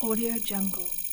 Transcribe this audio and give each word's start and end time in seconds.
Audio 0.00 0.38
Jungle. 0.38 1.07